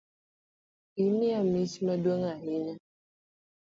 [1.03, 2.75] Imiya mich maduong’ ahinya